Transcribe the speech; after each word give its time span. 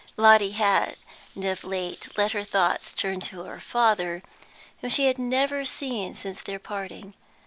Lotty 0.17 0.49
had 0.53 0.95
of 1.35 1.63
late 1.63 2.07
let 2.17 2.31
her 2.31 2.43
thoughts 2.43 2.91
turn 2.91 3.19
to 3.19 3.43
her 3.43 3.59
father, 3.59 4.23
whom 4.79 4.89
she 4.89 5.05
had 5.05 5.19
never 5.19 5.63
seen 5.63 6.15
since 6.15 6.41
their 6.41 6.57
parting. 6.57 7.13